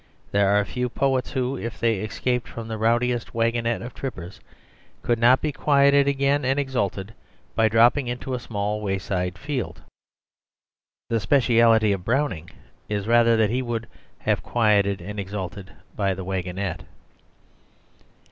[0.31, 4.39] There are few poets who, if they escaped from the rowdiest waggonette of trippers,
[5.03, 7.13] could not be quieted again and exalted
[7.53, 9.79] by dropping into a small wayside field.
[11.11, 12.49] The speciality of Browning
[12.89, 13.85] is rather that he would
[14.17, 16.81] have been quieted and exalted by the waggonette.